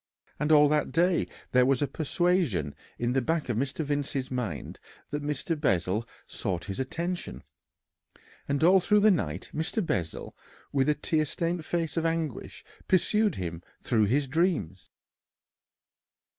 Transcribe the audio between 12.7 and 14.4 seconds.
pursued him through his